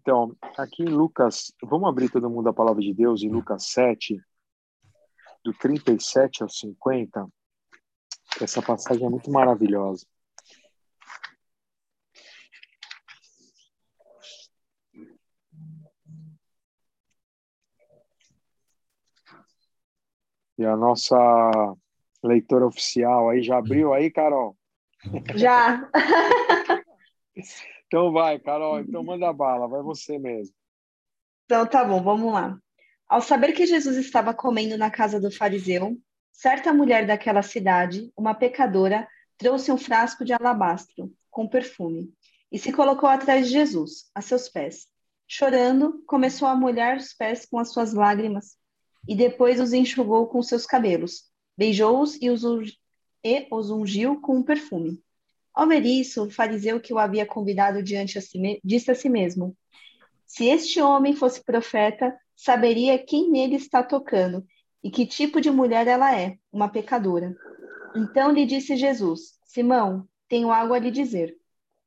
[0.00, 4.18] Então, aqui em Lucas, vamos abrir todo mundo a palavra de Deus em Lucas 7,
[5.44, 7.28] do 37 ao 50.
[8.40, 10.06] Essa passagem é muito maravilhosa.
[20.56, 21.16] E a nossa
[22.22, 24.56] leitora oficial aí já abriu aí, Carol?
[25.34, 25.90] Já.
[27.90, 30.54] Então vai, Carol, então manda bala, vai você mesmo.
[31.44, 32.56] Então tá bom, vamos lá.
[33.08, 35.98] Ao saber que Jesus estava comendo na casa do fariseu,
[36.30, 42.14] certa mulher daquela cidade, uma pecadora, trouxe um frasco de alabastro com perfume
[42.52, 44.86] e se colocou atrás de Jesus, a seus pés.
[45.26, 48.56] Chorando, começou a molhar os pés com as suas lágrimas
[49.08, 51.24] e depois os enxugou com seus cabelos,
[51.56, 52.40] beijou-os e os,
[53.68, 55.02] ungiu com um perfume.
[55.60, 59.10] Ao ver isso, o fariseu que o havia convidado diante a si, disse a si
[59.10, 59.54] mesmo:
[60.26, 64.42] Se este homem fosse profeta, saberia quem nele está tocando
[64.82, 67.36] e que tipo de mulher ela é, uma pecadora.
[67.94, 71.36] Então lhe disse Jesus: Simão, tenho algo a lhe dizer.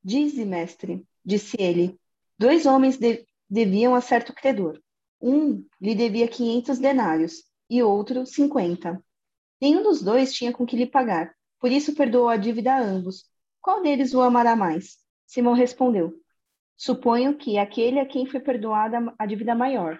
[0.04, 1.98] Dize, mestre, disse ele.
[2.38, 4.80] Dois homens de deviam a certo credor.
[5.20, 9.02] Um lhe devia quinhentos denários e outro cinquenta.
[9.60, 13.33] Nenhum dos dois tinha com que lhe pagar, por isso perdoou a dívida a ambos.
[13.64, 14.98] Qual deles o amará mais?
[15.26, 16.12] Simão respondeu:
[16.76, 19.98] Suponho que aquele a quem foi perdoada a dívida maior.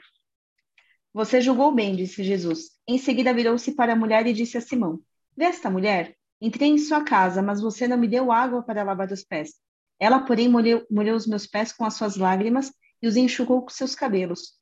[1.14, 2.72] Você julgou bem, disse Jesus.
[2.86, 5.00] Em seguida virou-se para a mulher e disse a Simão:
[5.34, 6.14] Vê esta mulher?
[6.42, 9.54] Entrei em sua casa, mas você não me deu água para lavar os pés.
[9.98, 12.70] Ela, porém, molhou, molhou os meus pés com as suas lágrimas
[13.00, 14.58] e os enxugou com seus cabelos.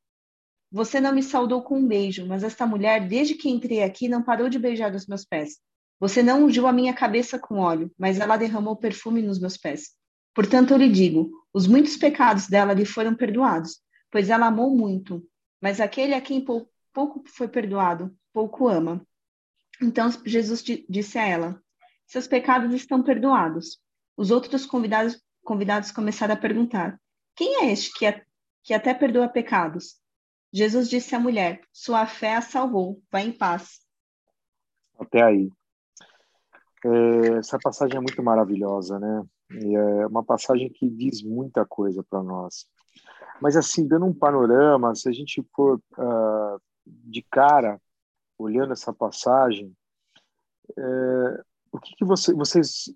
[0.71, 4.23] Você não me saudou com um beijo, mas esta mulher, desde que entrei aqui, não
[4.23, 5.59] parou de beijar os meus pés.
[6.03, 9.93] Você não ungiu a minha cabeça com óleo, mas ela derramou perfume nos meus pés.
[10.35, 15.25] Portanto, eu lhe digo: os muitos pecados dela lhe foram perdoados, pois ela amou muito.
[15.61, 19.07] Mas aquele a quem pouco foi perdoado, pouco ama.
[19.81, 21.63] Então Jesus disse a ela:
[22.05, 23.81] Seus pecados estão perdoados.
[24.17, 27.01] Os outros convidados, convidados começaram a perguntar:
[27.37, 28.27] Quem é este que,
[28.65, 30.01] que até perdoa pecados?
[30.53, 33.01] Jesus disse à mulher: Sua fé a salvou.
[33.09, 33.83] Vá em paz.
[34.99, 35.49] Até aí.
[36.85, 39.25] É, essa passagem é muito maravilhosa, né?
[39.51, 42.67] E é uma passagem que diz muita coisa para nós.
[43.41, 47.81] Mas, assim, dando um panorama, se a gente for uh, de cara
[48.39, 49.73] olhando essa passagem,
[50.77, 52.93] é, o que, que você, vocês.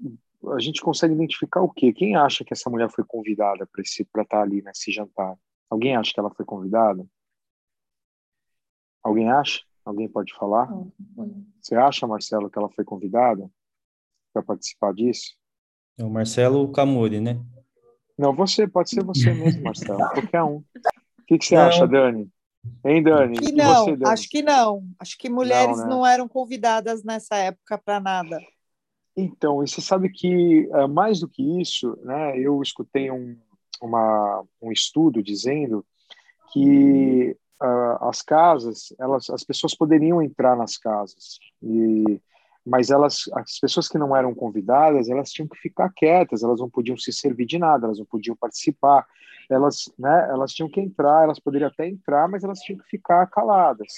[0.54, 1.92] A gente consegue identificar o quê?
[1.92, 5.36] Quem acha que essa mulher foi convidada para estar tá ali nesse jantar?
[5.68, 7.04] Alguém acha que ela foi convidada?
[9.02, 9.62] Alguém acha?
[9.84, 10.68] Alguém pode falar?
[11.60, 13.50] Você acha, Marcelo, que ela foi convidada?
[14.36, 15.34] Para participar disso?
[15.98, 17.40] É o Marcelo Camuri, né?
[18.18, 20.56] Não, você, pode ser você mesmo, Marcelo, qualquer um.
[20.56, 21.62] O que, que você não.
[21.62, 22.30] acha, Dani?
[22.84, 23.38] Hein, Dani?
[23.38, 24.12] Que não, você, Dani?
[24.12, 24.84] acho que não.
[24.98, 25.90] Acho que mulheres não, né?
[25.90, 28.38] não eram convidadas nessa época para nada.
[29.16, 33.36] Então, e você sabe que, uh, mais do que isso, né, eu escutei um,
[33.80, 35.84] uma, um estudo dizendo
[36.52, 42.20] que uh, as casas, elas, as pessoas poderiam entrar nas casas e
[42.66, 46.68] mas elas, as pessoas que não eram convidadas, elas tinham que ficar quietas, elas não
[46.68, 49.06] podiam se servir de nada, elas não podiam participar,
[49.48, 53.24] elas, né, elas tinham que entrar, elas poderiam até entrar, mas elas tinham que ficar
[53.28, 53.92] caladas.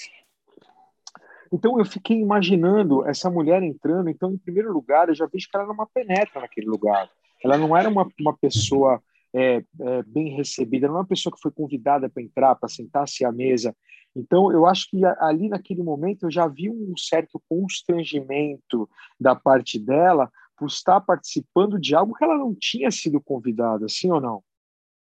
[1.51, 5.57] Então eu fiquei imaginando essa mulher entrando, então em primeiro lugar eu já vejo que
[5.57, 7.09] ela era uma penetra naquele lugar,
[7.43, 9.01] ela não era uma, uma pessoa
[9.33, 13.25] é, é, bem recebida, não é uma pessoa que foi convidada para entrar, para sentar-se
[13.25, 13.75] à mesa,
[14.19, 19.79] então, eu acho que ali naquele momento eu já vi um certo constrangimento da parte
[19.79, 24.43] dela por estar participando de algo que ela não tinha sido convidada, sim ou não?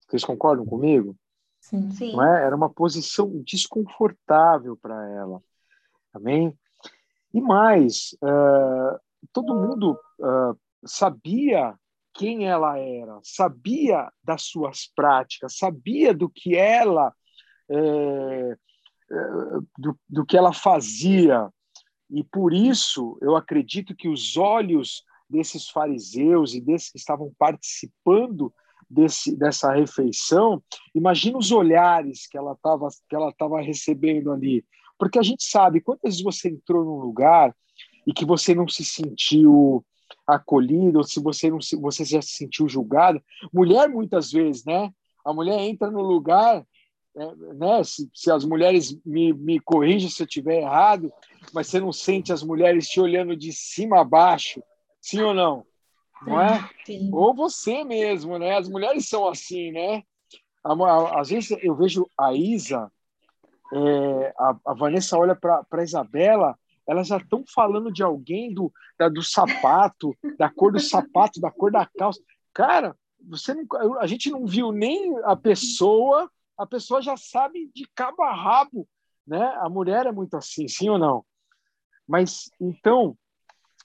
[0.08, 1.16] Vocês concordam comigo?
[1.60, 1.90] Sim.
[1.90, 2.12] sim.
[2.12, 2.44] Não é?
[2.44, 5.42] Era uma posição desconfortável para ela.
[6.14, 6.56] Amém?
[7.34, 8.98] E mais, uh,
[9.32, 11.74] todo mundo uh, sabia
[12.12, 17.14] quem ela era, sabia das suas práticas, sabia do que ela
[17.70, 18.56] é,
[19.78, 21.48] do, do que ela fazia.
[22.10, 28.52] E por isso eu acredito que os olhos desses fariseus e desses que estavam participando
[28.88, 30.60] desse, dessa refeição,
[30.92, 34.64] imagina os olhares que ela estava que ela recebendo ali,
[34.98, 37.54] porque a gente sabe quantas vezes você entrou num lugar
[38.06, 39.84] e que você não se sentiu
[40.26, 43.22] acolhido, ou se você não se, você já se sentiu julgado.
[43.52, 44.92] Mulher muitas vezes, né?
[45.24, 46.66] A mulher entra no lugar
[47.14, 51.12] né, se, se, as mulheres me, me corrigem se eu estiver errado,
[51.52, 54.62] mas você não sente as mulheres te olhando de cima a baixo,
[55.00, 55.64] sim ou não?
[56.22, 56.68] Não é?
[56.84, 57.10] Sim.
[57.12, 58.56] Ou você mesmo, né?
[58.56, 60.02] As mulheres são assim, né?
[61.14, 62.92] às vezes eu vejo a Isa,
[63.72, 68.72] é, a, a, Vanessa olha para a Isabela, elas já estão falando de alguém do,
[68.98, 72.20] da, do sapato, da cor do sapato, da cor da calça.
[72.52, 72.96] Cara,
[73.26, 73.64] você não,
[74.00, 76.30] a gente não viu nem a pessoa,
[76.60, 78.86] a pessoa já sabe de cabo a rabo,
[79.26, 79.42] né?
[79.60, 81.24] A mulher é muito assim, sim ou não?
[82.06, 83.16] Mas então,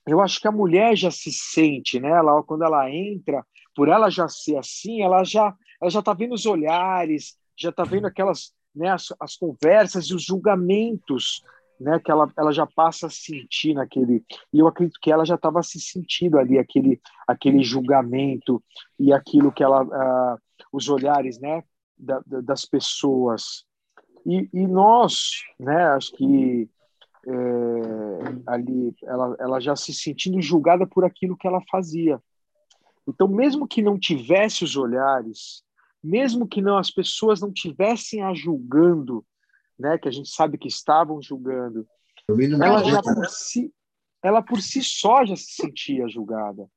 [0.05, 2.09] eu acho que a mulher já se sente, né?
[2.09, 6.33] Ela, quando ela entra, por ela já ser assim, ela já ela já está vendo
[6.33, 11.43] os olhares, já está vendo aquelas, né, as, as conversas e os julgamentos,
[11.79, 14.23] né, que ela, ela já passa a sentir naquele.
[14.51, 18.63] E eu acredito que ela já estava se sentindo ali aquele aquele julgamento
[18.99, 20.39] e aquilo que ela, uh,
[20.71, 21.63] os olhares, né,
[21.97, 23.65] da, das pessoas.
[24.25, 26.69] E, e nós, né, acho que
[27.27, 27.31] é,
[28.47, 32.21] ali ela, ela já se sentindo julgada por aquilo que ela fazia.
[33.07, 35.63] Então, mesmo que não tivesse os olhares,
[36.03, 39.25] mesmo que não as pessoas não tivessem a julgando,
[39.77, 41.87] né, que a gente sabe que estavam julgando,
[42.63, 43.73] ela já por si,
[44.23, 46.67] ela por si só já se sentia julgada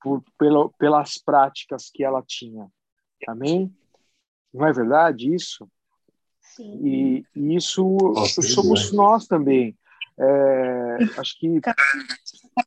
[0.00, 2.68] por, pela, pelas práticas que ela tinha.
[3.26, 3.74] Amém?
[4.52, 5.68] Não é verdade isso?
[6.40, 6.80] Sim.
[6.86, 7.84] E, e isso
[8.14, 9.76] Nossa, somos nós também.
[10.18, 11.60] É, acho que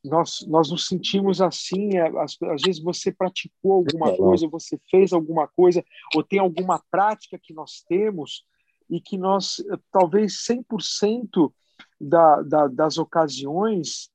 [0.04, 1.98] nós, nós nos sentimos assim.
[1.98, 5.84] É, às, às, vezes você praticou alguma coisa, você fez alguma coisa,
[6.16, 8.46] ou tem alguma prática que nós temos
[8.90, 11.52] e que nós, talvez 100%
[12.00, 14.10] da, da, das ocasiões,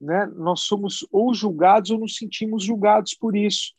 [0.00, 3.72] né, nós somos ou julgados ou nos sentimos julgados por isso.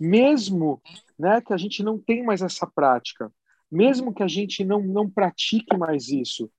[0.00, 0.82] Mesmo
[1.18, 3.32] né, que a gente não tem mais essa prática,
[3.70, 6.50] mesmo que a gente não, não pratique mais isso,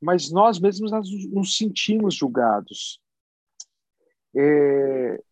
[0.00, 0.90] mas nós mesmos
[1.30, 3.00] nos sentimos julgados.
[4.34, 5.22] É,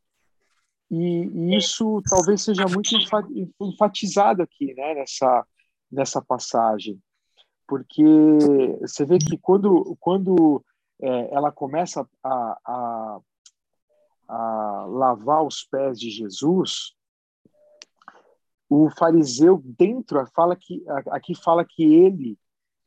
[0.90, 2.90] e, e, isso talvez seja muito
[3.60, 5.46] enfatizado aqui, né, nessa,
[5.90, 7.00] nessa passagem,
[7.66, 8.02] porque
[8.80, 10.64] você vê que quando, quando
[11.00, 13.20] é, ela começa a, a,
[14.28, 16.94] a lavar os pés de Jesus,
[18.68, 22.38] o fariseu dentro fala que aqui fala que ele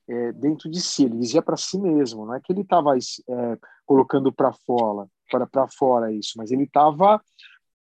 [0.07, 3.59] é, dentro de si, ele dizia para si mesmo, não é que ele estava é,
[3.85, 7.21] colocando para fora, para fora isso, mas ele estava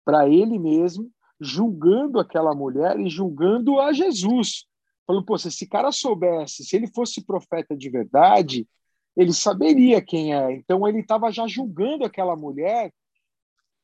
[0.04, 1.10] para ele mesmo
[1.40, 4.66] julgando aquela mulher e julgando a Jesus,
[5.06, 8.68] falando, pô, se esse cara soubesse, se ele fosse profeta de verdade,
[9.16, 10.52] ele saberia quem é.
[10.52, 12.92] Então ele estava já julgando aquela mulher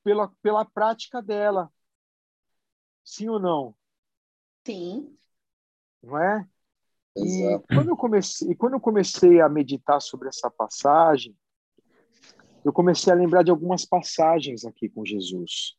[0.05, 1.71] pela, pela prática dela.
[3.03, 3.75] Sim ou não?
[4.67, 5.17] Sim.
[6.03, 6.45] Não é?
[7.17, 11.35] E quando, eu comecei, quando eu comecei a meditar sobre essa passagem,
[12.65, 15.77] eu comecei a lembrar de algumas passagens aqui com Jesus.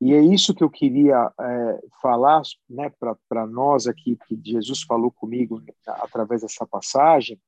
[0.00, 2.92] E é isso que eu queria é, falar né,
[3.28, 7.40] para nós aqui, que Jesus falou comigo através dessa passagem,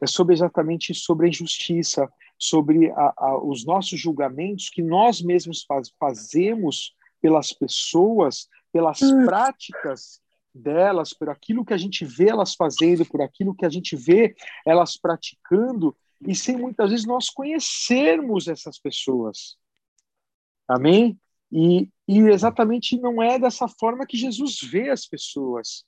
[0.00, 5.62] é sobre exatamente sobre a injustiça, sobre a, a, os nossos julgamentos que nós mesmos
[5.64, 9.24] faz, fazemos pelas pessoas, pelas hum.
[9.24, 10.20] práticas
[10.54, 14.34] delas, por aquilo que a gente vê elas fazendo, por aquilo que a gente vê
[14.66, 19.56] elas praticando, e sem muitas vezes nós conhecermos essas pessoas.
[20.66, 21.18] Amém?
[21.50, 25.84] E, e exatamente não é dessa forma que Jesus vê as pessoas.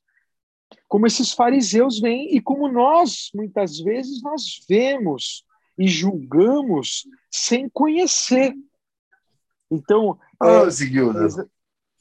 [0.88, 5.44] Como esses fariseus veem e como nós, muitas vezes, nós vemos
[5.76, 8.54] e julgamos sem conhecer.
[9.70, 10.70] Então, oh, é,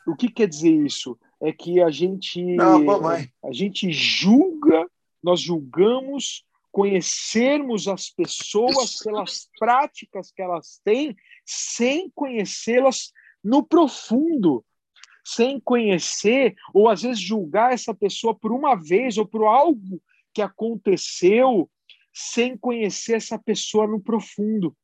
[0.07, 1.17] o que quer dizer isso?
[1.41, 3.05] é que a gente Não,
[3.43, 4.87] a gente julga,
[5.23, 11.15] nós julgamos conhecermos as pessoas pelas práticas que elas têm,
[11.45, 13.11] sem conhecê-las
[13.43, 14.63] no profundo,
[15.25, 20.01] sem conhecer ou às vezes julgar essa pessoa por uma vez ou por algo
[20.33, 21.69] que aconteceu,
[22.13, 24.75] sem conhecer essa pessoa no profundo,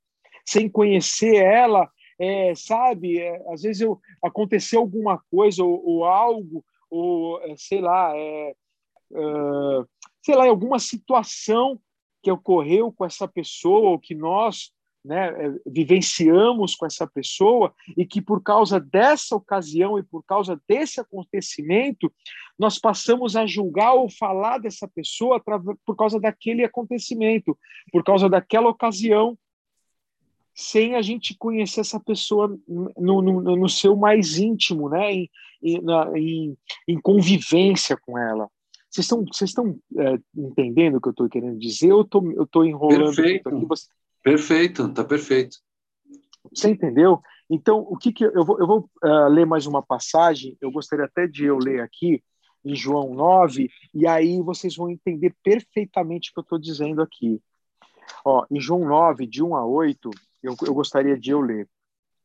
[0.46, 6.64] sem conhecer ela é, sabe, é, às vezes eu, aconteceu alguma coisa ou, ou algo,
[6.90, 8.56] ou é, sei lá, é,
[9.12, 9.88] uh,
[10.24, 11.80] sei lá, alguma situação
[12.24, 14.72] que ocorreu com essa pessoa ou que nós
[15.06, 20.60] né, é, vivenciamos com essa pessoa e que por causa dessa ocasião e por causa
[20.68, 22.12] desse acontecimento
[22.58, 25.40] nós passamos a julgar ou falar dessa pessoa
[25.86, 27.56] por causa daquele acontecimento,
[27.92, 29.38] por causa daquela ocasião
[30.56, 35.12] sem a gente conhecer essa pessoa no, no, no seu mais íntimo, né?
[35.12, 35.30] Em,
[35.62, 36.58] em, na, em,
[36.88, 38.50] em convivência com ela.
[38.90, 41.92] Vocês estão, vocês estão é, entendendo o que eu estou querendo dizer?
[41.92, 43.50] Ou eu estou enrolando perfeito.
[43.50, 43.66] aqui?
[43.66, 43.88] Você...
[44.24, 45.58] Perfeito, está perfeito.
[46.54, 47.20] Você entendeu?
[47.50, 50.58] Então, o que, que eu vou, eu vou uh, ler mais uma passagem.
[50.62, 52.24] Eu gostaria até de eu ler aqui
[52.64, 57.40] em João 9, e aí vocês vão entender perfeitamente o que eu estou dizendo aqui.
[58.24, 60.10] Ó, em João 9, de 1 a 8,
[60.46, 61.68] eu, eu gostaria de eu ler.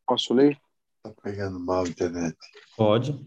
[0.06, 0.58] Posso ler?
[1.02, 2.36] Tá pegando mal a internet.
[2.76, 3.18] Pode.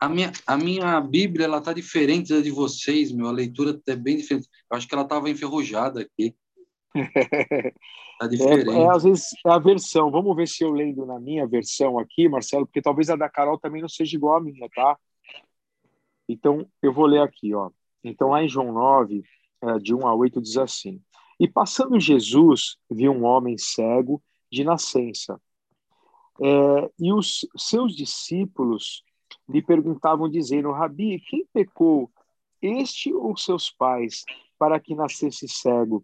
[0.00, 3.28] A minha, a minha Bíblia, ela tá diferente da de vocês, meu.
[3.28, 4.48] A leitura é bem diferente.
[4.70, 6.34] Eu acho que ela tava enferrujada aqui.
[8.16, 8.70] Tá diferente.
[8.70, 10.08] É, é, às vezes é a versão.
[10.08, 13.58] Vamos ver se eu lendo na minha versão aqui, Marcelo, porque talvez a da Carol
[13.58, 14.96] também não seja igual à minha, tá?
[16.28, 17.70] Então, eu vou ler aqui, ó.
[18.04, 19.24] Então, lá em João 9,
[19.62, 21.02] é, de 1 a 8, diz assim:
[21.44, 25.38] E passando Jesus, viu um homem cego de nascença.
[26.40, 29.04] É, e os seus discípulos
[29.46, 32.10] lhe perguntavam, dizendo: Rabi, quem pecou,
[32.62, 34.24] este ou seus pais,
[34.58, 36.02] para que nascesse cego?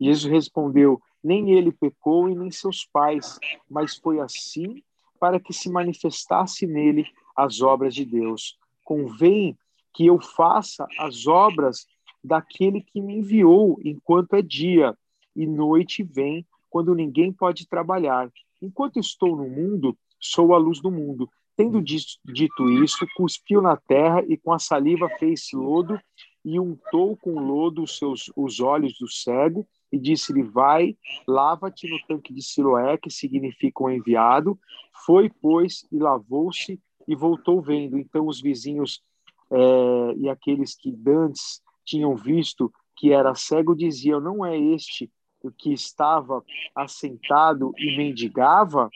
[0.00, 3.38] Jesus respondeu: Nem ele pecou e nem seus pais,
[3.70, 4.82] mas foi assim
[5.20, 7.06] para que se manifestasse nele
[7.36, 8.58] as obras de Deus.
[8.84, 9.56] Convém
[9.94, 11.86] que eu faça as obras
[12.22, 14.96] daquele que me enviou enquanto é dia,
[15.34, 18.30] e noite vem, quando ninguém pode trabalhar.
[18.60, 21.28] Enquanto estou no mundo, sou a luz do mundo.
[21.56, 26.00] Tendo dito isso, cuspiu na terra e com a saliva fez lodo
[26.44, 30.96] e untou com lodo os seus os olhos do cego e disse-lhe: Vai,
[31.26, 34.58] lava-te no tanque de Siloé, que significa o enviado.
[35.04, 37.98] Foi, pois, e lavou-se e voltou vendo.
[37.98, 39.02] Então os vizinhos
[39.50, 45.10] é, e aqueles que dantes tinham visto que era cego diziam: Não é este
[45.42, 46.44] o que estava
[46.74, 48.90] assentado e mendigava?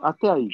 [0.00, 0.50] Até aí.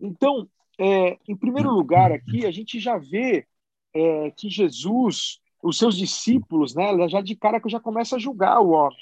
[0.00, 3.46] Então, é, em primeiro lugar, aqui a gente já vê
[3.94, 8.60] é, que Jesus, os seus discípulos, né, já de cara que já começa a julgar
[8.60, 8.98] o homem,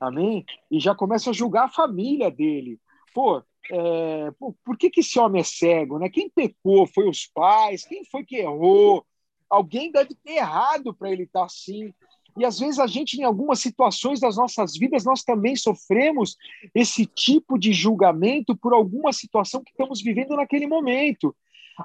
[0.00, 0.44] amém?
[0.70, 2.78] E já começa a julgar a família dele.
[3.14, 5.98] Pô, é, por, por que, que esse homem é cego?
[5.98, 6.08] Né?
[6.08, 6.86] Quem pecou?
[6.86, 7.84] Foi os pais?
[7.84, 9.04] Quem foi que errou?
[9.52, 11.92] Alguém deve ter errado para ele estar tá assim.
[12.38, 16.36] E às vezes a gente, em algumas situações das nossas vidas, nós também sofremos
[16.74, 21.36] esse tipo de julgamento por alguma situação que estamos vivendo naquele momento.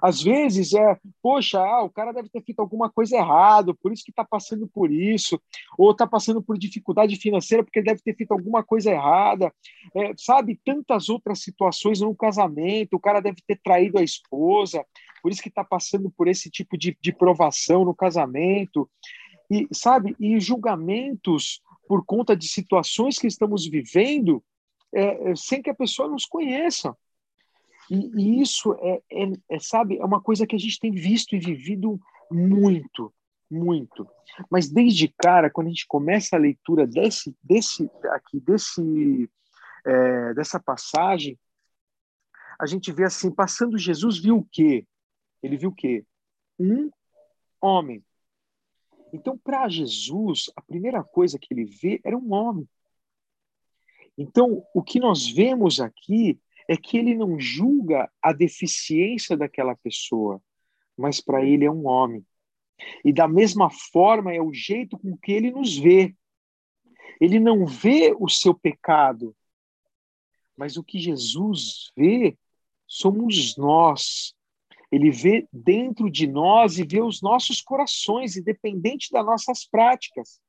[0.02, 4.04] Às vezes é, poxa, ah, o cara deve ter feito alguma coisa errada, por isso
[4.04, 5.40] que está passando por isso,
[5.78, 9.52] ou está passando por dificuldade financeira porque ele deve ter feito alguma coisa errada,
[9.96, 10.60] é, sabe?
[10.64, 14.86] Tantas outras situações no casamento, o cara deve ter traído a esposa,
[15.28, 18.90] por isso que está passando por esse tipo de, de provação no casamento,
[19.52, 20.16] e sabe?
[20.18, 24.42] E julgamentos por conta de situações que estamos vivendo
[24.96, 26.96] é, é sem que a pessoa nos conheça.
[27.92, 31.36] E, e isso é, é, é, sabe, é uma coisa que a gente tem visto
[31.36, 32.00] e vivido
[32.32, 33.14] muito,
[33.52, 34.08] muito.
[34.50, 39.30] Mas desde cara, quando a gente começa a leitura desse, desse aqui, desse,
[39.86, 41.38] é, dessa passagem,
[42.58, 44.88] a gente vê assim, passando Jesus viu o quê?
[45.42, 46.06] Ele viu o quê?
[46.60, 46.90] Um
[47.62, 48.04] homem.
[49.14, 52.68] Então, para Jesus, a primeira coisa que ele vê era um homem.
[54.18, 60.42] Então, o que nós vemos aqui é que ele não julga a deficiência daquela pessoa,
[60.98, 62.26] mas para ele é um homem.
[63.04, 66.16] E da mesma forma é o jeito com que ele nos vê.
[67.22, 69.36] Ele não vê o seu pecado,
[70.56, 72.38] mas o que Jesus vê
[72.86, 74.36] somos nós.
[74.92, 80.40] Ele vê dentro de nós e vê os nossos corações, independente das nossas práticas.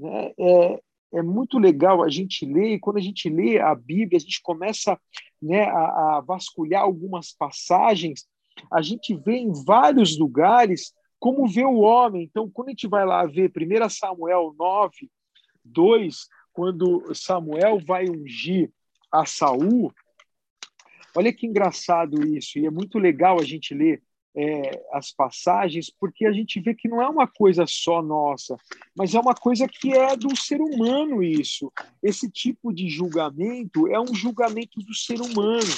[0.00, 0.80] É, é,
[1.14, 4.40] é muito legal a gente ler, e quando a gente lê a Bíblia, a gente
[4.42, 4.98] começa
[5.40, 8.26] né, a, a vasculhar algumas passagens,
[8.72, 12.24] a gente vê em vários lugares como vê o homem.
[12.24, 15.10] Então, quando a gente vai lá ver 1 Samuel 9,
[15.64, 18.70] 2, quando Samuel vai ungir
[19.12, 19.92] a Saul,
[21.16, 24.02] olha que engraçado isso, e é muito legal a gente ler
[24.36, 28.54] é, as passagens, porque a gente vê que não é uma coisa só nossa,
[28.94, 31.72] mas é uma coisa que é do ser humano isso.
[32.02, 35.72] Esse tipo de julgamento é um julgamento do ser humano.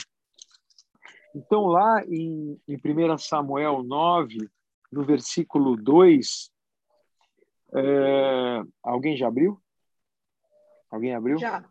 [1.34, 4.50] Então, lá em, em 1 Samuel 9,
[4.90, 6.50] no versículo 2,
[7.74, 9.62] é, alguém já abriu?
[10.90, 11.38] Alguém abriu?
[11.38, 11.64] Já.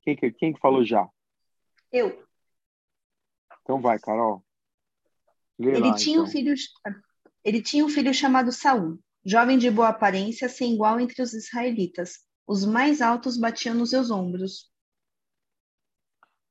[0.00, 1.06] Quem, quem falou já?
[1.92, 2.26] Eu.
[3.68, 4.42] Então vai, Carol
[5.58, 6.24] ele, tinha então.
[6.24, 6.54] um filho,
[7.44, 12.20] ele tinha um filho chamado Saul, jovem de boa aparência, sem igual entre os israelitas.
[12.46, 14.70] Os mais altos batiam nos seus ombros.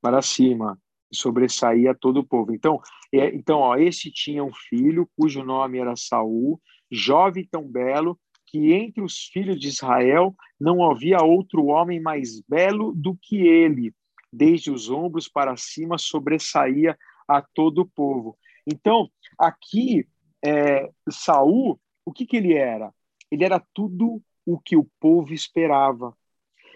[0.02, 0.80] Para cima,
[1.12, 2.54] sobressaía todo o povo.
[2.54, 2.80] Então,
[3.12, 8.74] é, então ó, este tinha um filho cujo nome era Saul, jovem tão belo que
[8.74, 13.94] entre os filhos de Israel não havia outro homem mais belo do que ele.
[14.32, 18.38] Desde os ombros para cima sobressaía a todo o povo.
[18.66, 20.08] Então, aqui,
[20.44, 22.94] é, Saul, o que, que ele era?
[23.32, 26.16] Ele era tudo o que o povo esperava.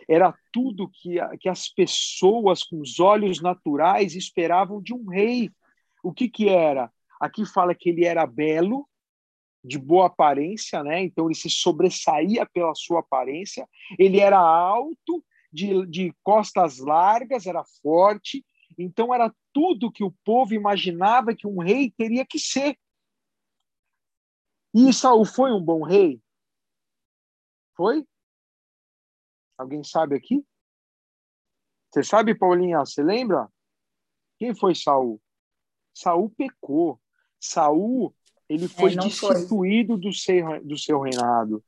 [0.08, 5.50] Era tudo que, que as pessoas com os olhos naturais esperavam de um rei.
[6.04, 6.92] O que, que era?
[7.20, 8.88] Aqui fala que ele era belo,
[9.64, 11.02] de boa aparência, né?
[11.04, 13.68] Então ele se sobressaía pela sua aparência.
[13.98, 18.46] Ele era alto, de, de costas largas, era forte.
[18.78, 22.78] Então era tudo que o povo imaginava que um rei teria que ser.
[24.74, 26.22] E Saul foi um bom rei?
[27.76, 28.06] Foi?
[29.58, 30.46] Alguém sabe aqui?
[31.92, 32.80] Você sabe, Paulinha?
[32.80, 33.52] Você lembra?
[34.38, 35.22] Quem foi Saul?
[35.94, 37.00] Saul pecou.
[37.40, 38.16] Saul
[38.48, 40.02] ele foi é, destituído foi.
[40.02, 41.64] do seu do seu reinado,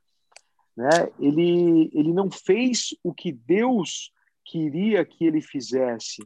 [0.76, 1.08] né?
[1.18, 4.12] Ele ele não fez o que Deus
[4.44, 6.22] queria que ele fizesse.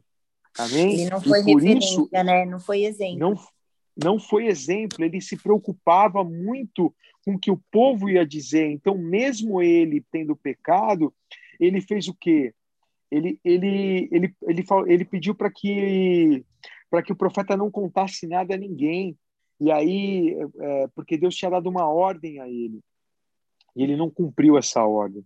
[0.57, 1.01] Amém?
[1.01, 2.45] Ele não foi e por isso, né?
[2.45, 3.19] Não foi exemplo.
[3.19, 3.35] Não
[4.01, 6.93] não foi exemplo, ele se preocupava muito
[7.25, 8.71] com o que o povo ia dizer.
[8.71, 11.13] Então, mesmo ele tendo pecado,
[11.59, 12.53] ele fez o quê?
[13.11, 16.45] Ele, ele, ele, ele, ele pediu para que,
[16.89, 19.17] para que o profeta não contasse nada a ninguém.
[19.59, 22.79] E aí, é, porque Deus tinha dado uma ordem a ele,
[23.75, 25.25] e ele não cumpriu essa ordem.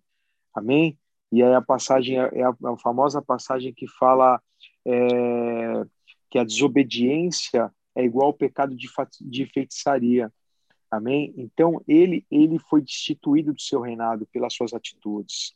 [0.54, 0.98] Amém?
[1.32, 4.42] E aí a passagem é a, a famosa passagem que fala
[4.86, 5.84] é,
[6.30, 8.88] que a desobediência é igual ao pecado de,
[9.22, 10.32] de feitiçaria.
[10.90, 11.34] Amém?
[11.38, 15.56] Então, ele, ele foi destituído do seu reinado pelas suas atitudes.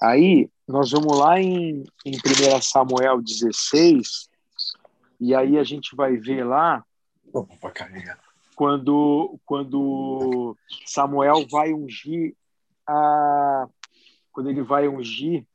[0.00, 4.28] Aí, nós vamos lá em, em 1 Samuel 16,
[5.20, 6.84] e aí a gente vai ver lá
[8.54, 10.56] quando, quando
[10.86, 12.34] Samuel vai ungir
[12.86, 13.68] a
[14.32, 15.46] quando ele vai ungir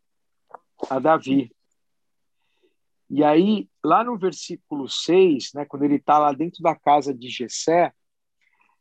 [0.90, 1.52] a Davi.
[3.10, 7.28] E aí, lá no versículo 6, né, quando ele está lá dentro da casa de
[7.28, 7.92] Jessé,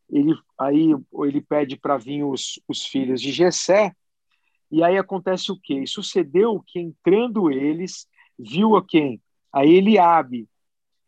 [0.08, 0.94] ele, aí
[1.24, 3.92] ele pede para vir os, os filhos de Jessé,
[4.70, 5.84] e aí acontece o quê?
[5.86, 8.06] Sucedeu que, entrando eles,
[8.38, 9.20] viu a quem?
[9.52, 10.48] A Eliabe,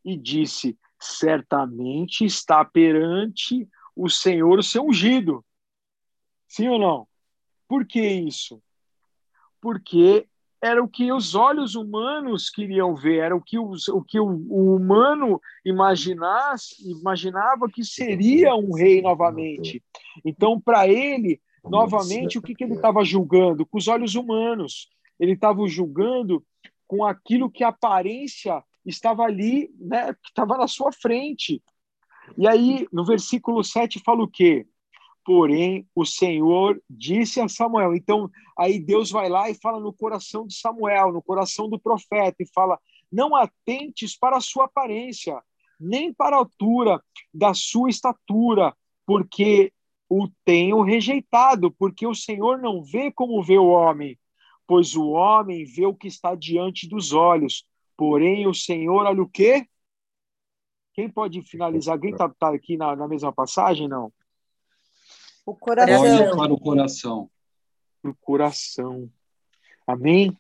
[0.05, 5.45] e disse, certamente está perante o Senhor o seu ungido.
[6.47, 7.09] Sim ou não?
[7.67, 8.63] Por que isso?
[9.61, 10.27] Porque
[10.63, 14.27] era o que os olhos humanos queriam ver, era o que, os, o, que o,
[14.27, 19.83] o humano imaginasse, imaginava que seria um rei novamente.
[20.23, 23.65] Então, para ele, novamente, o que, que ele estava julgando?
[23.65, 24.91] Com os olhos humanos.
[25.19, 26.45] Ele estava julgando
[26.87, 31.63] com aquilo que a aparência estava ali, né, que estava na sua frente.
[32.37, 34.67] E aí, no versículo 7, fala o quê?
[35.25, 37.95] Porém, o Senhor disse a Samuel.
[37.95, 42.37] Então, aí Deus vai lá e fala no coração de Samuel, no coração do profeta,
[42.43, 42.79] e fala:
[43.13, 45.41] Não atentes para a sua aparência,
[45.79, 48.75] nem para a altura da sua estatura,
[49.07, 49.73] porque
[50.09, 54.19] o tenho rejeitado, porque o Senhor não vê como vê o homem,
[54.67, 57.65] pois o homem vê o que está diante dos olhos,
[58.01, 59.69] porém o Senhor olha o quê?
[60.95, 61.93] Quem pode finalizar?
[61.93, 63.87] Alguém está tá aqui na, na mesma passagem?
[63.87, 64.11] Não.
[65.45, 66.01] O coração.
[66.01, 67.31] Olha para o coração.
[68.03, 69.13] O coração.
[69.87, 70.35] Amém?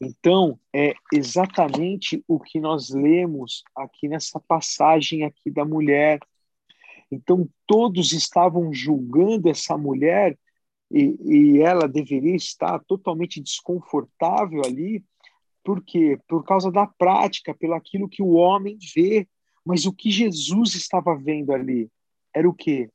[0.00, 6.20] Então, é exatamente o que nós lemos aqui nessa passagem aqui da mulher.
[7.12, 10.38] Então, todos estavam julgando essa mulher
[10.90, 15.04] e, e ela deveria estar totalmente desconfortável ali,
[15.64, 16.18] por quê?
[16.28, 19.26] Por causa da prática, pelo aquilo que o homem vê.
[19.64, 21.90] Mas o que Jesus estava vendo ali
[22.34, 22.90] era o quê?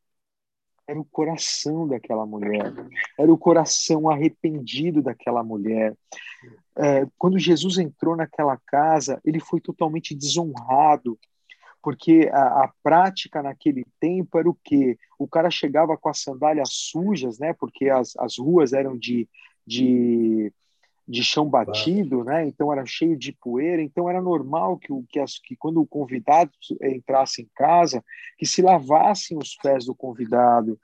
[0.90, 2.74] era o coração daquela mulher,
[3.18, 5.96] era o coração arrependido daquela mulher.
[6.76, 11.20] É, quando Jesus entrou naquela casa, ele foi totalmente desonrado,
[11.80, 14.98] porque a, a, prática naquele tempo era o quê?
[15.20, 17.54] O cara chegava com as sandálias sujas, né?
[17.54, 19.30] Porque as, as ruas eram de,
[19.68, 20.52] de
[21.10, 22.46] de chão batido, né?
[22.46, 25.88] Então era cheio de poeira, então era normal que, o, que, as, que quando o
[25.88, 26.52] convidado
[26.84, 28.04] entrasse em casa,
[28.38, 30.80] que se lavassem os pés do convidado,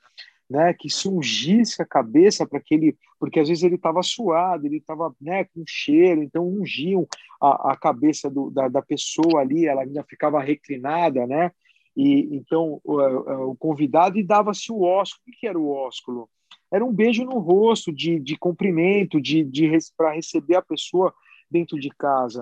[0.50, 0.74] né?
[0.74, 4.78] Que se ungisse a cabeça para que ele, porque às vezes ele estava suado, ele
[4.78, 7.08] estava, né, com cheiro, então ungiam
[7.40, 11.52] a, a cabeça do, da, da pessoa ali, ela ainda ficava reclinada, né?
[11.96, 15.22] E então o, o convidado e dava-se o ósculo.
[15.28, 16.28] O que era o ósculo?
[16.72, 21.14] Era um beijo no rosto, de, de cumprimento, de, de para receber a pessoa
[21.50, 22.40] dentro de casa.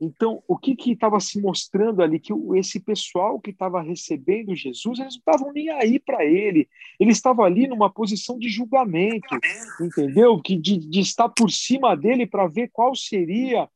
[0.00, 2.18] Então, o que estava se mostrando ali?
[2.18, 6.68] Que esse pessoal que estava recebendo Jesus, eles não estavam nem aí para ele.
[6.98, 9.34] Ele estava ali numa posição de julgamento,
[9.80, 10.40] entendeu?
[10.40, 13.68] Que de, de estar por cima dele para ver qual seria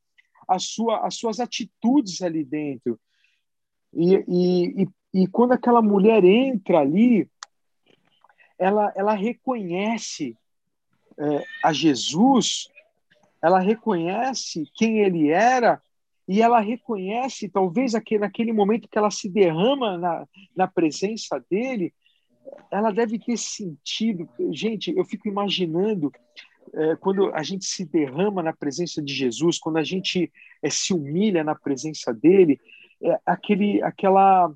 [0.46, 2.98] a sua, as suas atitudes ali dentro.
[3.94, 7.28] E, e, e, e quando aquela mulher entra ali,
[8.58, 10.36] ela, ela reconhece
[11.18, 12.68] é, a Jesus,
[13.42, 15.80] ela reconhece quem ele era
[16.28, 21.94] e ela reconhece, talvez aquele, naquele momento que ela se derrama na, na presença dele,
[22.70, 24.28] ela deve ter sentido.
[24.50, 26.12] Gente, eu fico imaginando
[26.74, 30.92] é, quando a gente se derrama na presença de Jesus, quando a gente é, se
[30.92, 32.60] humilha na presença dele,
[33.02, 34.52] é, aquele, aquela,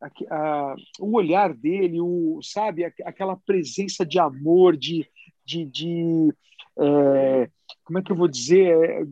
[0.00, 5.08] a, a, o olhar dele, o, sabe, aquela presença de amor, de,
[5.44, 6.34] de, de
[6.78, 7.50] é,
[7.84, 9.04] como é que eu vou dizer, é,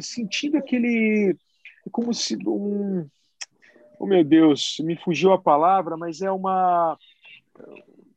[0.00, 1.36] sentindo aquele,
[1.90, 3.06] como se um,
[3.98, 6.98] oh meu Deus, me fugiu a palavra, mas é uma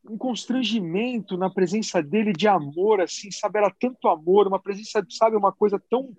[0.08, 3.58] um constrangimento na presença dele de amor, assim, sabe?
[3.58, 6.16] Era tanto amor, uma presença, sabe, uma coisa tão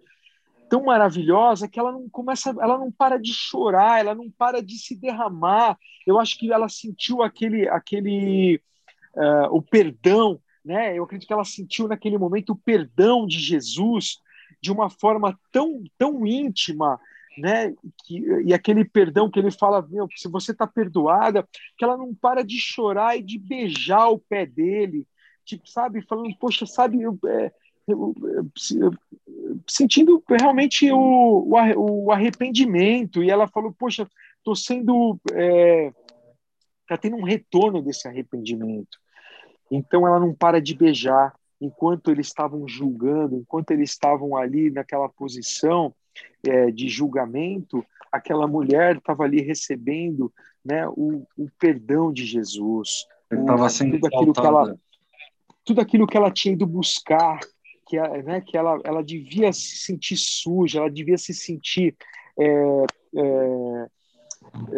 [0.68, 4.78] tão maravilhosa que ela não começa, ela não para de chorar, ela não para de
[4.78, 5.78] se derramar.
[6.06, 8.60] Eu acho que ela sentiu aquele, aquele,
[9.14, 10.98] uh, o perdão, né?
[10.98, 14.18] Eu acredito que ela sentiu naquele momento o perdão de Jesus
[14.60, 16.98] de uma forma tão, tão íntima,
[17.38, 17.72] né?
[18.04, 22.14] Que, e aquele perdão que ele fala, meu, se você está perdoada, que ela não
[22.14, 25.06] para de chorar e de beijar o pé dele,
[25.44, 27.52] tipo, sabe, falando, poxa, sabe, eu, é,
[29.66, 33.22] sentindo realmente o, o, arrependimento.
[33.22, 35.92] E ela falou, poxa, estou sendo, é,
[36.88, 38.98] tá tendo um retorno desse arrependimento.
[39.70, 45.08] Então ela não para de beijar enquanto eles estavam julgando, enquanto eles estavam ali naquela
[45.08, 45.94] posição
[46.44, 50.32] é, de julgamento, aquela mulher estava ali recebendo
[50.64, 53.06] né, o, o, perdão de Jesus.
[53.30, 54.78] Estava sendo tudo aquilo, ela,
[55.64, 57.40] tudo aquilo que ela tinha ido buscar,
[57.86, 61.96] que, né, que ela, ela devia se sentir suja, ela devia se sentir
[62.38, 63.86] é, é,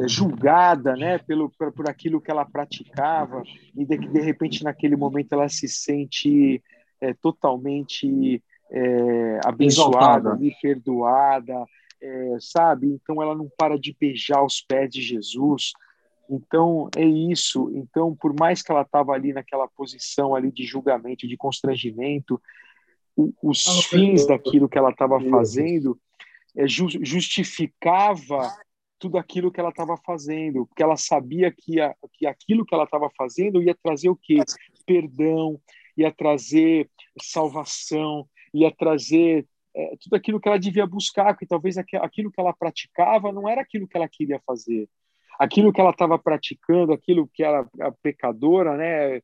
[0.04, 3.42] é julgada né, pelo, por, por aquilo que ela praticava,
[3.74, 6.62] e de, de repente, naquele momento, ela se sente
[7.00, 11.64] é, totalmente é, abençoada, e perdoada,
[12.00, 12.86] é, sabe?
[12.88, 15.72] Então ela não para de beijar os pés de Jesus.
[16.30, 17.70] Então é isso.
[17.74, 22.40] Então por mais que ela estava ali naquela posição ali de julgamento, de constrangimento,
[23.18, 25.98] o, os ah, fins daquilo que ela estava fazendo
[26.56, 28.48] é, justificava
[28.96, 32.84] tudo aquilo que ela estava fazendo, porque ela sabia que, a, que aquilo que ela
[32.84, 34.38] estava fazendo ia trazer o quê?
[34.86, 35.60] Perdão,
[35.96, 36.88] ia trazer
[37.20, 42.52] salvação, ia trazer é, tudo aquilo que ela devia buscar, que talvez aquilo que ela
[42.52, 44.88] praticava não era aquilo que ela queria fazer.
[45.38, 49.20] Aquilo que ela estava praticando, aquilo que era a pecadora, né,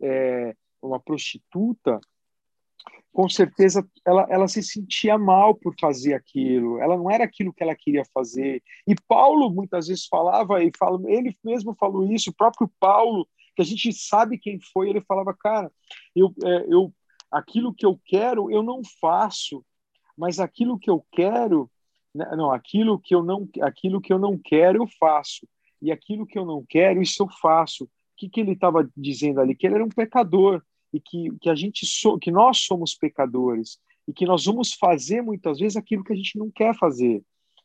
[0.00, 1.98] é, uma prostituta,
[3.14, 6.80] com certeza ela, ela se sentia mal por fazer aquilo.
[6.80, 8.60] Ela não era aquilo que ela queria fazer.
[8.88, 12.30] E Paulo muitas vezes falava e fala, ele mesmo falou isso.
[12.30, 15.70] O próprio Paulo, que a gente sabe quem foi, ele falava, cara,
[16.14, 16.92] eu, é, eu
[17.30, 19.64] aquilo que eu quero eu não faço,
[20.18, 21.70] mas aquilo que eu quero,
[22.12, 25.46] né, não, aquilo que eu não, aquilo que eu não quero eu faço,
[25.80, 27.84] e aquilo que eu não quero isso eu faço.
[27.84, 29.54] O que, que ele estava dizendo ali?
[29.54, 30.60] Que ele era um pecador
[30.94, 35.22] e que, que a gente so, que nós somos pecadores e que nós vamos fazer
[35.22, 37.20] muitas vezes aquilo que a gente não quer fazer.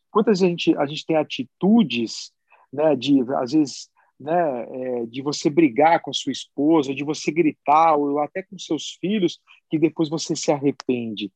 [0.10, 2.32] Quantas vezes a gente, a gente tem atitudes,
[2.74, 3.88] né, de às vezes
[4.20, 8.98] né, é, de você brigar com sua esposa, de você gritar, ou até com seus
[9.00, 9.39] filhos,
[9.70, 11.32] que depois você se arrepende.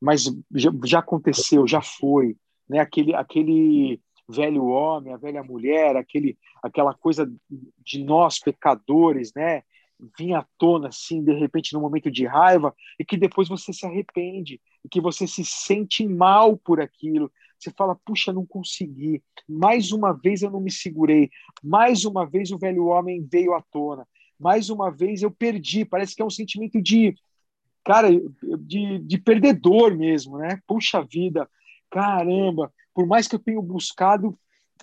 [0.00, 2.36] Mas já, já aconteceu, já foi.
[2.68, 2.78] Né?
[2.78, 7.30] Aquele, aquele velho homem, a velha mulher, aquele, aquela coisa
[7.84, 9.64] de nós pecadores, né?
[10.18, 13.84] Vinha à tona assim, de repente, num momento de raiva, e que depois você se
[13.86, 19.22] arrepende, e que você se sente mal por aquilo, você fala, puxa, não consegui.
[19.46, 21.30] Mais uma vez eu não me segurei.
[21.62, 24.08] Mais uma vez o velho homem veio à tona.
[24.38, 25.84] Mais uma vez eu perdi.
[25.84, 27.14] Parece que é um sentimento de,
[27.84, 28.08] cara,
[28.60, 30.58] de, de perdedor mesmo, né?
[30.66, 31.48] Puxa vida,
[31.90, 32.72] caramba.
[32.94, 34.38] Por mais que eu tenha buscado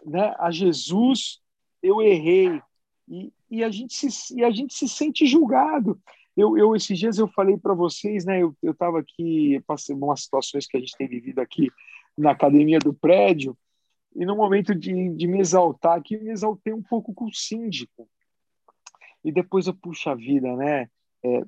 [0.05, 1.41] né, a Jesus,
[1.81, 2.61] eu errei.
[3.07, 5.99] E, e, a gente se, e a gente se sente julgado.
[6.35, 8.41] Eu, eu esses dias eu falei para vocês, né?
[8.41, 11.71] Eu estava aqui, passei umas situações que a gente tem vivido aqui
[12.17, 13.57] na academia do prédio,
[14.15, 18.09] e no momento de, de me exaltar aqui, me exaltei um pouco com o síndico.
[19.23, 20.89] E depois eu, puxa vida, né?
[21.23, 21.41] É,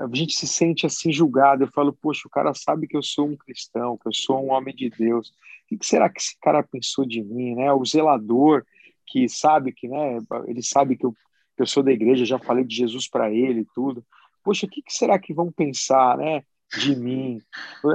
[0.00, 1.64] a gente se sente assim julgado.
[1.64, 4.52] Eu falo, poxa, o cara sabe que eu sou um cristão, que eu sou um
[4.52, 5.34] homem de Deus.
[5.70, 7.70] O que será que esse cara pensou de mim, né?
[7.72, 8.64] O zelador
[9.06, 10.18] que sabe que, né?
[10.46, 11.14] Ele sabe que eu,
[11.56, 14.04] que eu sou da igreja, já falei de Jesus para ele e tudo.
[14.42, 16.42] Poxa, o que, que será que vão pensar, né?
[16.78, 17.40] de mim.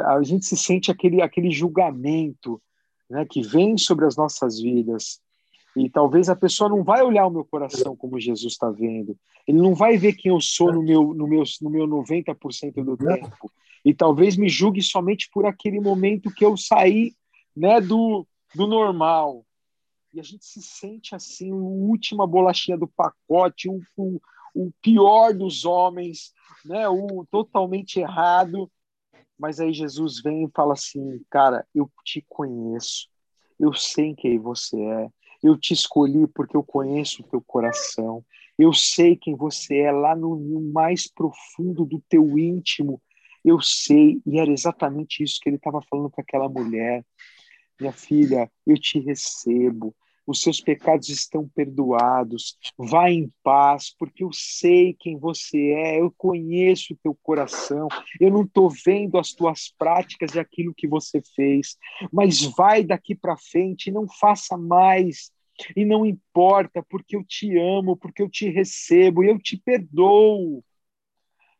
[0.05, 2.61] A gente se sente aquele, aquele julgamento
[3.09, 5.19] né, que vem sobre as nossas vidas.
[5.75, 9.15] E talvez a pessoa não vai olhar o meu coração como Jesus está vendo.
[9.47, 12.97] Ele não vai ver quem eu sou no meu, no meu, no meu 90% do
[12.97, 13.51] tempo.
[13.85, 17.13] E talvez me julgue somente por aquele momento que eu saí
[17.55, 19.45] né, do, do normal.
[20.19, 24.21] A gente se sente assim, a última bolachinha do pacote, o, o,
[24.53, 26.33] o pior dos homens,
[26.65, 28.71] né, o totalmente errado.
[29.37, 33.07] Mas aí Jesus vem e fala assim: Cara, eu te conheço,
[33.59, 35.09] eu sei quem você é,
[35.41, 38.23] eu te escolhi porque eu conheço o teu coração,
[38.57, 43.01] eu sei quem você é lá no, no mais profundo do teu íntimo.
[43.43, 47.05] Eu sei, e era exatamente isso que ele estava falando para aquela mulher.
[47.79, 49.95] Minha filha, eu te recebo,
[50.29, 56.13] os seus pecados estão perdoados, vá em paz, porque eu sei quem você é, eu
[56.15, 57.87] conheço o teu coração,
[58.19, 61.77] eu não estou vendo as tuas práticas e aquilo que você fez,
[62.13, 65.31] mas vai daqui para frente, não faça mais,
[65.75, 70.63] e não importa, porque eu te amo, porque eu te recebo, e eu te perdoo.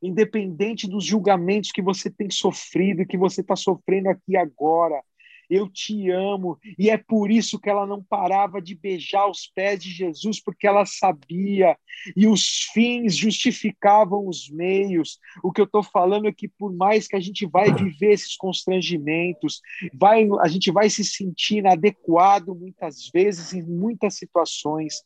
[0.02, 5.04] Independente dos julgamentos que você tem sofrido, que você está sofrendo aqui agora
[5.50, 6.60] eu te amo.
[6.78, 10.68] E é por isso que ela não parava de beijar os pés de Jesus, porque
[10.68, 11.78] ela sabia,
[12.16, 15.18] e os fins justificavam os meios.
[15.44, 18.36] O que eu estou falando é que, por mais que a gente vai viver esses
[18.36, 19.62] constrangimentos,
[19.94, 25.04] vai, a gente vai se sentir inadequado muitas vezes, em muitas situações,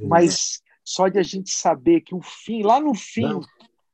[0.00, 3.40] mas só de a gente saber que o fim, lá no fim,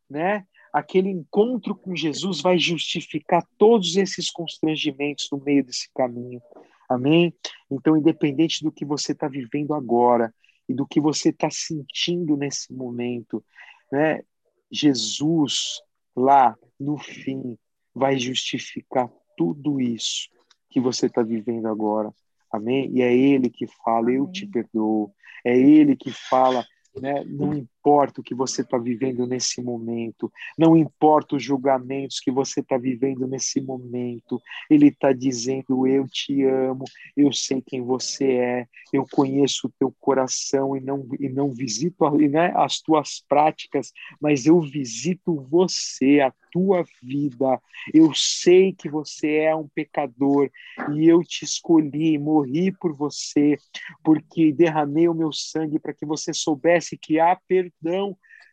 [0.08, 0.44] né?
[0.72, 6.40] Aquele encontro com Jesus vai justificar todos esses constrangimentos no meio desse caminho.
[6.88, 7.32] Amém?
[7.70, 10.34] Então, independente do que você está vivendo agora
[10.68, 13.44] e do que você está sentindo nesse momento,
[13.90, 14.22] né?
[14.70, 15.80] Jesus,
[16.16, 17.58] lá no fim,
[17.94, 20.28] vai justificar tudo isso
[20.68, 22.12] que você está vivendo agora.
[22.52, 22.90] Amém?
[22.92, 25.12] E é Ele que fala, eu te perdoo.
[25.44, 26.64] É Ele que fala,
[27.00, 27.24] né?
[27.24, 32.60] Não importa o que você está vivendo nesse momento, não importa os julgamentos que você
[32.60, 36.84] está vivendo nesse momento, Ele está dizendo: Eu te amo,
[37.16, 42.10] eu sei quem você é, eu conheço o teu coração e não, e não visito
[42.28, 47.60] né, as tuas práticas, mas eu visito você, a tua vida.
[47.92, 50.50] Eu sei que você é um pecador
[50.92, 53.56] e eu te escolhi, morri por você,
[54.02, 57.69] porque derramei o meu sangue para que você soubesse que há perdão.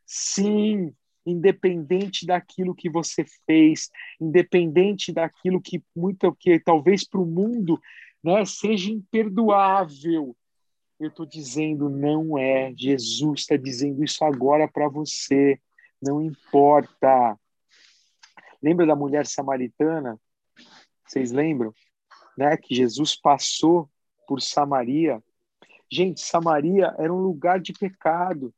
[0.05, 0.93] Sim,
[1.25, 7.79] independente daquilo que você fez, independente daquilo que muito que talvez para o mundo,
[8.23, 10.35] né, seja imperdoável.
[10.99, 12.73] Eu estou dizendo não é.
[12.75, 15.59] Jesus está dizendo isso agora para você.
[16.01, 17.37] Não importa.
[18.61, 20.19] Lembra da mulher samaritana?
[21.05, 21.73] Vocês lembram?
[22.37, 22.57] Né?
[22.57, 23.89] Que Jesus passou
[24.27, 25.21] por Samaria.
[25.89, 28.53] Gente, Samaria era um lugar de pecado.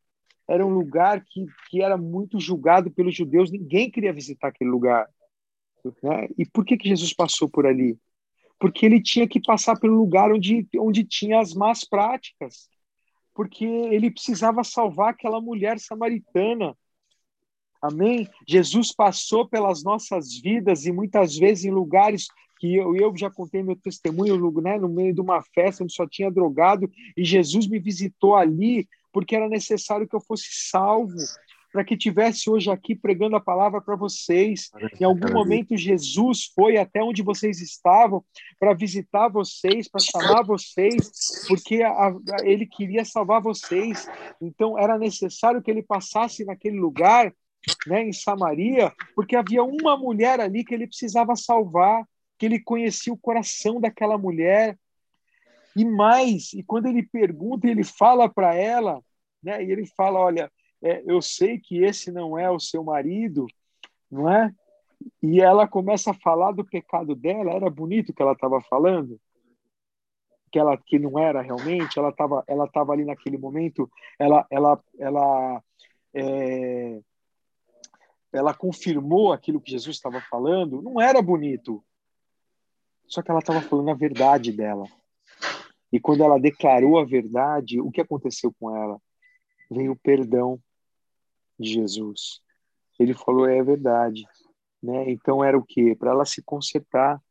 [0.50, 3.52] Era um lugar que, que era muito julgado pelos judeus.
[3.52, 5.08] Ninguém queria visitar aquele lugar.
[6.04, 6.28] Né?
[6.38, 7.98] E por que, que Jesus passou por ali?
[8.60, 12.68] Porque ele tinha que passar pelo lugar onde, onde tinha as más práticas.
[13.34, 16.76] Porque ele precisava salvar aquela mulher samaritana
[17.82, 18.28] Amém?
[18.48, 22.28] Jesus passou pelas nossas vidas e muitas vezes em lugares
[22.60, 26.06] que eu, eu já contei meu testemunho, né, no meio de uma festa onde só
[26.06, 31.17] tinha drogado, e Jesus me visitou ali porque era necessário que eu fosse salvo,
[31.72, 34.69] para que tivesse hoje aqui pregando a palavra para vocês.
[35.00, 38.24] Em algum momento Jesus foi até onde vocês estavam
[38.60, 41.12] para visitar vocês, para chamar vocês,
[41.48, 44.08] porque a, a, ele queria salvar vocês.
[44.41, 47.32] Então era necessário que ele passasse naquele lugar
[47.86, 52.04] né, em Samaria, porque havia uma mulher ali que ele precisava salvar,
[52.38, 54.78] que ele conhecia o coração daquela mulher.
[55.80, 59.02] E mais, e quando ele pergunta, ele fala para ela,
[59.42, 63.48] né, e ele fala: Olha, é, eu sei que esse não é o seu marido,
[64.12, 64.54] não é?
[65.24, 67.54] E ela começa a falar do pecado dela.
[67.54, 69.18] Era bonito o que ela estava falando,
[70.52, 71.98] que ela que não era realmente.
[71.98, 73.89] Ela estava ela tava ali naquele momento.
[74.20, 75.63] Ela ela ela
[76.13, 77.00] é,
[78.34, 81.82] ela confirmou aquilo que Jesus estava falando, não era bonito.
[83.08, 84.84] Só que ela estava falando a verdade dela.
[85.91, 88.99] E quando ela declarou a verdade, o que aconteceu com ela?
[89.69, 90.60] Veio o perdão
[91.60, 92.41] de Jesus.
[92.99, 94.25] Ele falou: é verdade.
[94.82, 95.12] Né?
[95.12, 95.95] Então era o quê?
[95.95, 97.21] Para ela se consertar.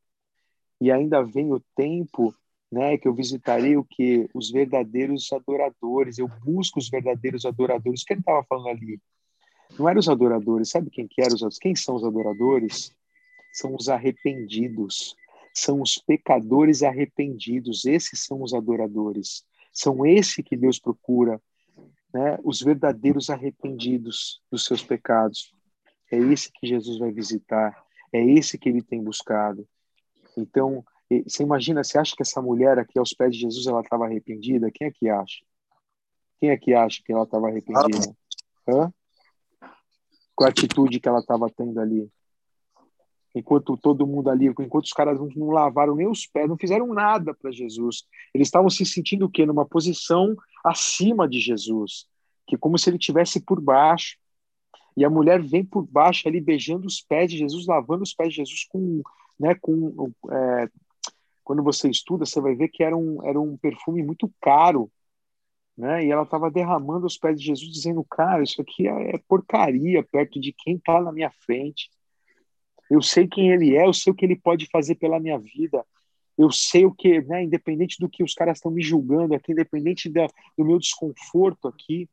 [0.81, 2.35] E ainda vem o tempo
[2.71, 8.03] né, que eu visitarei o que os verdadeiros adoradores, eu busco os verdadeiros adoradores.
[8.03, 9.01] O que ele estava falando ali?
[9.79, 10.71] Não eram os adoradores.
[10.71, 12.95] Sabe quem que eram os Quem são os adoradores?
[13.53, 15.17] São os arrependidos.
[15.59, 17.85] São os pecadores arrependidos.
[17.85, 19.45] Esses são os adoradores.
[19.73, 21.41] São esse que Deus procura,
[22.15, 22.39] né?
[22.45, 25.53] Os verdadeiros arrependidos dos seus pecados.
[26.13, 27.77] É esse que Jesus vai visitar,
[28.13, 29.69] é esse que ele tem buscado.
[30.37, 30.85] Então,
[31.27, 34.71] você imagina, você acha que essa mulher aqui aos pés de Jesus ela estava arrependida?
[34.71, 35.45] Quem é que acha?
[36.41, 38.15] Quem é que acha que ela estava arrependida?
[38.69, 38.93] Hã?
[40.37, 42.09] Com a atitude que ela estava tendo ali.
[43.35, 47.35] Enquanto todo mundo ali, enquanto os caras não lavaram nem os pés, não fizeram nada
[47.35, 48.05] para Jesus.
[48.35, 49.45] Eles estavam se sentindo o quê?
[49.45, 52.07] Numa posição acima de Jesus,
[52.47, 54.17] que como se ele tivesse por baixo.
[54.97, 58.31] E a mulher vem por baixo ali beijando os pés de Jesus, lavando os pés
[58.31, 59.03] de Jesus com,
[59.39, 60.69] né, com é,
[61.49, 64.91] quando você estuda, você vai ver que era um, era um perfume muito caro,
[65.75, 66.05] né?
[66.05, 70.03] E ela estava derramando os pés de Jesus, dizendo, cara, isso aqui é, é porcaria
[70.03, 71.89] perto de quem está na minha frente.
[72.91, 75.85] Eu sei quem ele é, eu sei o que ele pode fazer pela minha vida.
[76.37, 80.09] Eu sei o que, né, independente do que os caras estão me julgando aqui, independente
[80.09, 82.09] da, do meu desconforto aqui,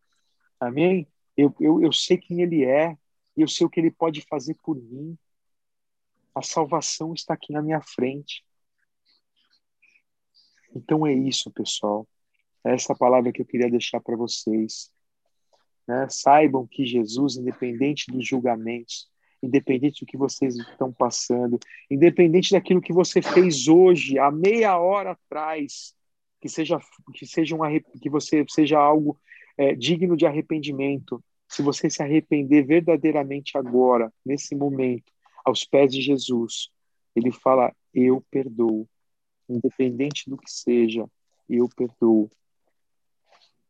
[0.59, 1.07] amém?
[1.37, 2.97] Eu, eu, eu sei quem ele é,
[3.37, 5.17] eu sei o que ele pode fazer por mim.
[6.33, 8.43] A salvação está aqui na minha frente.
[10.75, 12.07] Então é isso, pessoal.
[12.65, 14.91] É essa palavra que eu queria deixar para vocês.
[15.87, 16.07] Né?
[16.09, 19.09] Saibam que Jesus, independente dos julgamentos,
[19.45, 25.11] independente do que vocês estão passando, independente daquilo que você fez hoje, há meia hora
[25.11, 25.93] atrás,
[26.41, 26.79] que seja
[27.13, 27.59] que seja um
[28.01, 29.19] que você seja algo
[29.57, 31.23] é, digno de arrependimento.
[31.47, 35.11] Se você se arrepender verdadeiramente agora, nesse momento,
[35.43, 36.69] aos pés de Jesus,
[37.15, 38.87] ele fala: Eu perdoo,
[39.47, 41.07] independente do que seja,
[41.49, 42.29] eu perdoo.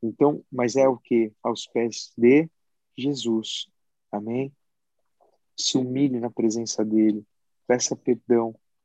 [0.01, 1.31] Então, mas é o que?
[1.43, 2.49] Aos pés de
[2.97, 3.67] Jesus.
[4.11, 4.51] Amém?
[5.57, 7.25] Se humilhe na presença dele,
[7.67, 8.55] peça perdão,